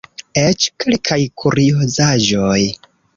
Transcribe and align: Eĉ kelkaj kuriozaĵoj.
Eĉ 0.43 0.65
kelkaj 0.83 1.17
kuriozaĵoj. 1.41 2.59